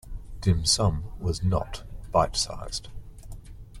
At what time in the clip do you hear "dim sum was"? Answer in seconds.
0.43-1.43